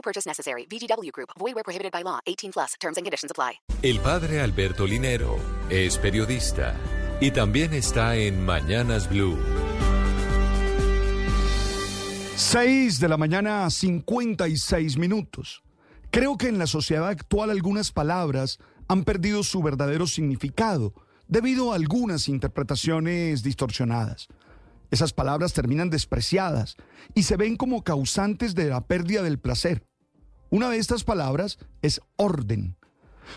No 0.00 0.02
purchase 0.02 0.26
necessary. 0.26 0.66
VGW 0.66 1.12
Group. 1.12 1.30
Void 1.38 1.54
where 1.54 1.62
prohibited 1.62 1.92
by 1.92 2.02
law. 2.02 2.20
18 2.26 2.52
plus. 2.52 2.74
Terms 2.80 2.96
and 2.96 3.04
conditions 3.04 3.30
apply. 3.30 3.60
El 3.82 4.00
padre 4.00 4.40
Alberto 4.40 4.86
Linero 4.86 5.36
es 5.68 5.98
periodista 5.98 6.74
y 7.20 7.30
también 7.32 7.74
está 7.74 8.16
en 8.16 8.42
Mañanas 8.42 9.10
Blue. 9.10 9.36
6 12.36 12.98
de 12.98 13.08
la 13.08 13.18
mañana, 13.18 13.68
56 13.68 14.96
minutos. 14.96 15.62
Creo 16.10 16.38
que 16.38 16.48
en 16.48 16.58
la 16.58 16.66
sociedad 16.66 17.06
actual 17.06 17.50
algunas 17.50 17.92
palabras 17.92 18.58
han 18.88 19.04
perdido 19.04 19.42
su 19.42 19.62
verdadero 19.62 20.06
significado 20.06 20.94
debido 21.28 21.72
a 21.72 21.76
algunas 21.76 22.28
interpretaciones 22.28 23.42
distorsionadas. 23.42 24.28
Esas 24.90 25.12
palabras 25.12 25.52
terminan 25.52 25.90
despreciadas 25.90 26.76
y 27.14 27.24
se 27.24 27.36
ven 27.36 27.56
como 27.56 27.84
causantes 27.84 28.54
de 28.54 28.70
la 28.70 28.86
pérdida 28.86 29.22
del 29.22 29.38
placer. 29.38 29.89
Una 30.50 30.68
de 30.68 30.78
estas 30.78 31.04
palabras 31.04 31.58
es 31.80 32.00
orden. 32.16 32.76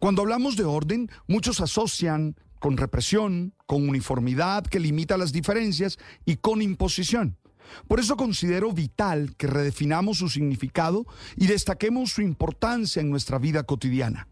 Cuando 0.00 0.22
hablamos 0.22 0.56
de 0.56 0.64
orden, 0.64 1.08
muchos 1.28 1.60
asocian 1.60 2.34
con 2.58 2.76
represión, 2.76 3.54
con 3.66 3.88
uniformidad 3.88 4.64
que 4.64 4.80
limita 4.80 5.16
las 5.16 5.32
diferencias 5.32 5.98
y 6.24 6.36
con 6.36 6.62
imposición. 6.62 7.38
Por 7.86 8.00
eso 8.00 8.16
considero 8.16 8.72
vital 8.72 9.36
que 9.36 9.46
redefinamos 9.46 10.18
su 10.18 10.28
significado 10.28 11.06
y 11.36 11.46
destaquemos 11.46 12.10
su 12.10 12.22
importancia 12.22 13.00
en 13.00 13.10
nuestra 13.10 13.38
vida 13.38 13.62
cotidiana. 13.62 14.26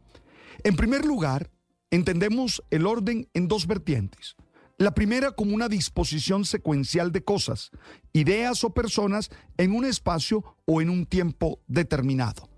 En 0.65 0.75
primer 0.75 1.05
lugar, 1.05 1.53
entendemos 1.93 2.61
el 2.71 2.87
orden 2.87 3.29
en 3.35 3.47
dos 3.47 3.69
vertientes. 3.69 4.35
La 4.79 4.95
primera 4.95 5.31
como 5.31 5.55
una 5.55 5.69
disposición 5.69 6.45
secuencial 6.45 7.13
de 7.13 7.23
cosas, 7.23 7.71
ideas 8.13 8.65
o 8.65 8.75
personas 8.75 9.31
en 9.59 9.73
un 9.73 9.85
espacio 9.85 10.57
o 10.65 10.83
en 10.83 10.91
un 10.91 11.07
tiempo 11.07 11.61
determinado. 11.69 12.49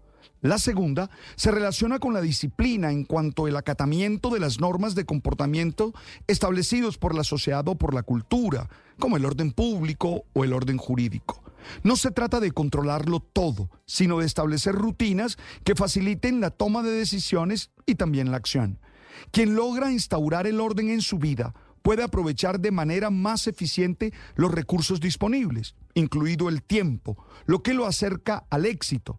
La 0.42 0.58
segunda 0.58 1.10
se 1.34 1.50
relaciona 1.50 1.98
con 1.98 2.12
la 2.12 2.20
disciplina 2.20 2.92
en 2.92 3.04
cuanto 3.04 3.46
al 3.46 3.56
acatamiento 3.56 4.30
de 4.30 4.40
las 4.40 4.60
normas 4.60 4.94
de 4.94 5.06
comportamiento 5.06 5.94
establecidos 6.26 6.98
por 6.98 7.14
la 7.14 7.24
sociedad 7.24 7.66
o 7.68 7.76
por 7.76 7.94
la 7.94 8.02
cultura, 8.02 8.68
como 8.98 9.16
el 9.16 9.24
orden 9.24 9.52
público 9.52 10.24
o 10.34 10.44
el 10.44 10.52
orden 10.52 10.76
jurídico. 10.76 11.42
No 11.82 11.96
se 11.96 12.10
trata 12.10 12.38
de 12.38 12.52
controlarlo 12.52 13.20
todo, 13.20 13.70
sino 13.86 14.18
de 14.18 14.26
establecer 14.26 14.74
rutinas 14.74 15.38
que 15.64 15.74
faciliten 15.74 16.40
la 16.40 16.50
toma 16.50 16.82
de 16.82 16.90
decisiones 16.90 17.70
y 17.86 17.94
también 17.94 18.30
la 18.30 18.36
acción. 18.36 18.78
Quien 19.30 19.54
logra 19.54 19.90
instaurar 19.90 20.46
el 20.46 20.60
orden 20.60 20.90
en 20.90 21.00
su 21.00 21.18
vida 21.18 21.54
puede 21.82 22.02
aprovechar 22.02 22.60
de 22.60 22.72
manera 22.72 23.10
más 23.10 23.46
eficiente 23.46 24.12
los 24.34 24.52
recursos 24.52 25.00
disponibles, 25.00 25.74
incluido 25.94 26.48
el 26.48 26.62
tiempo, 26.62 27.16
lo 27.46 27.62
que 27.62 27.74
lo 27.74 27.86
acerca 27.86 28.44
al 28.50 28.66
éxito, 28.66 29.18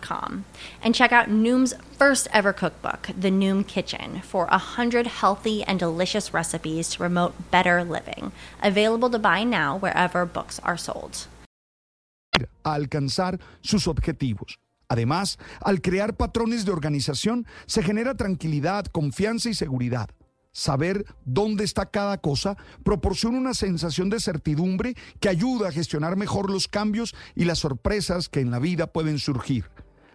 com 0.00 0.44
and 0.82 0.94
check 0.94 1.12
out 1.12 1.28
Noom's 1.28 1.74
first 1.98 2.28
ever 2.32 2.52
cookbook, 2.52 3.10
The 3.18 3.30
Noom 3.30 3.66
Kitchen, 3.66 4.20
for 4.22 4.46
100 4.46 5.06
healthy 5.06 5.62
and 5.64 5.78
delicious 5.78 6.34
recipes 6.34 6.90
to 6.90 6.98
promote 6.98 7.50
better 7.50 7.84
living. 7.84 8.32
Available 8.62 9.10
to 9.10 9.18
buy 9.18 9.44
now 9.44 9.78
wherever 9.78 10.26
books 10.26 10.60
are 10.60 10.76
sold. 10.76 11.26
A 12.64 12.74
alcanzar 12.74 13.38
sus 13.62 13.86
objetivos. 13.86 14.58
Además, 14.88 15.38
al 15.60 15.80
crear 15.80 16.16
patrones 16.16 16.64
de 16.64 16.72
organización, 16.72 17.46
se 17.66 17.82
genera 17.82 18.14
tranquilidad, 18.14 18.86
confianza 18.86 19.48
y 19.48 19.54
seguridad. 19.54 20.10
Saber 20.56 21.04
dónde 21.24 21.64
está 21.64 21.86
cada 21.86 22.18
cosa 22.18 22.56
proporciona 22.84 23.38
una 23.38 23.54
sensación 23.54 24.08
de 24.08 24.20
certidumbre 24.20 24.94
que 25.18 25.28
ayuda 25.28 25.68
a 25.68 25.72
gestionar 25.72 26.16
mejor 26.16 26.48
los 26.48 26.68
cambios 26.68 27.12
y 27.34 27.44
las 27.44 27.58
sorpresas 27.58 28.28
que 28.28 28.38
en 28.38 28.52
la 28.52 28.60
vida 28.60 28.86
pueden 28.86 29.18
surgir. 29.18 29.68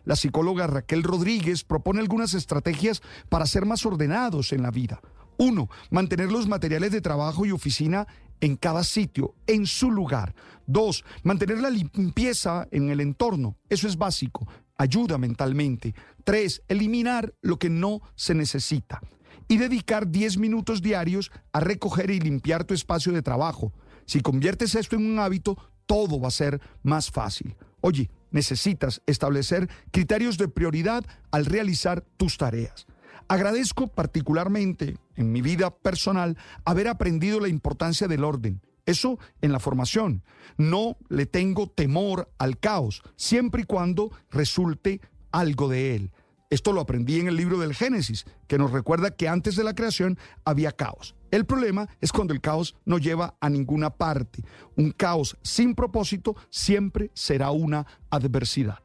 La 0.06 0.16
psicóloga 0.16 0.66
Raquel 0.66 1.04
Rodríguez 1.04 1.66
propone 1.66 2.00
algunas 2.00 2.34
estrategias 2.36 3.02
para 3.28 3.46
ser 3.46 3.66
más 3.66 3.86
ordenados 3.86 4.54
en 4.54 4.62
la 4.62 4.72
vida. 4.72 5.02
Uno, 5.38 5.68
mantener 5.92 6.32
los 6.32 6.48
materiales 6.48 6.94
de 6.94 7.02
trabajo 7.02 7.46
y 7.46 7.52
oficina 7.52 8.08
en 8.40 8.56
cada 8.56 8.86
sitio, 8.86 9.36
en 9.46 9.66
su 9.66 9.92
lugar. 9.92 10.34
Dos, 10.66 11.04
mantener 11.22 11.60
la 11.60 11.70
limpieza 11.70 12.66
en 12.72 12.92
el 12.92 13.02
entorno. 13.02 13.58
Eso 13.68 13.90
es 13.90 13.98
básico. 13.98 14.48
Ayuda 14.78 15.18
mentalmente. 15.18 15.94
Tres, 16.24 16.62
eliminar 16.70 17.34
lo 17.42 17.60
que 17.60 17.70
no 17.70 18.00
se 18.16 18.34
necesita 18.34 19.02
y 19.48 19.58
dedicar 19.58 20.10
10 20.10 20.38
minutos 20.38 20.82
diarios 20.82 21.32
a 21.54 21.60
recoger 21.60 22.12
y 22.12 22.20
limpiar 22.20 22.64
tu 22.64 22.74
espacio 22.74 23.12
de 23.12 23.22
trabajo. 23.22 23.74
Si 24.06 24.22
conviertes 24.22 24.76
esto 24.76 24.96
en 24.96 25.06
un 25.06 25.20
hábito, 25.20 25.58
todo 25.86 26.20
va 26.20 26.28
a 26.28 26.32
ser 26.32 26.62
más 26.84 27.12
fácil. 27.12 27.56
Oye, 27.82 28.10
necesitas 28.32 29.02
establecer 29.06 29.70
criterios 29.92 30.38
de 30.38 30.48
prioridad 30.48 31.06
al 31.32 31.46
realizar 31.46 32.02
tus 32.18 32.38
tareas. 32.38 32.86
Agradezco 33.28 33.88
particularmente 33.88 34.98
en 35.16 35.32
mi 35.32 35.42
vida 35.42 35.70
personal 35.70 36.38
haber 36.66 36.88
aprendido 36.88 37.40
la 37.40 37.48
importancia 37.48 38.08
del 38.08 38.24
orden. 38.24 38.62
Eso 38.86 39.20
en 39.42 39.52
la 39.52 39.60
formación. 39.60 40.24
No 40.58 40.98
le 41.10 41.28
tengo 41.28 41.70
temor 41.70 42.32
al 42.40 42.58
caos, 42.58 43.04
siempre 43.16 43.62
y 43.62 43.66
cuando 43.66 44.12
resulte 44.32 45.00
algo 45.32 45.70
de 45.70 45.96
él. 45.96 46.12
Esto 46.50 46.74
lo 46.74 46.82
aprendí 46.82 47.20
en 47.20 47.28
el 47.28 47.36
libro 47.36 47.60
del 47.60 47.76
Génesis, 47.76 48.26
que 48.48 48.58
nos 48.58 48.72
recuerda 48.72 49.12
que 49.12 49.28
antes 49.28 49.56
de 49.56 49.64
la 49.64 49.76
creación 49.76 50.18
había 50.46 50.72
caos. 50.72 51.14
El 51.30 51.46
problema 51.46 51.88
es 52.02 52.12
cuando 52.12 52.34
el 52.34 52.42
caos 52.42 52.76
no 52.86 52.98
lleva 52.98 53.36
a 53.40 53.50
ninguna 53.50 53.92
parte. 53.92 54.44
Un 54.76 54.90
caos 54.92 55.38
sin 55.44 55.76
propósito 55.76 56.36
siempre 56.50 57.12
será 57.14 57.52
una 57.52 57.86
adversidad. 58.10 58.80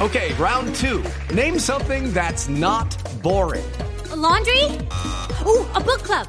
Okay, 0.00 0.34
round 0.34 0.74
two. 0.74 1.02
Name 1.32 1.58
something 1.60 2.12
that's 2.12 2.48
not 2.48 2.88
boring. 3.22 3.64
laundry? 4.16 4.64
Ooh, 5.46 5.64
a 5.74 5.80
book 5.80 6.02
club. 6.02 6.26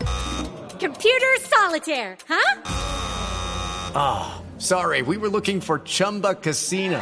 Computer 0.79 1.35
solitaire, 1.41 2.17
huh? 2.27 2.61
Ah, 3.95 4.41
sorry, 4.59 5.01
we 5.01 5.17
were 5.17 5.29
looking 5.29 5.59
for 5.59 5.79
Chumba 5.79 6.35
Casino. 6.35 7.01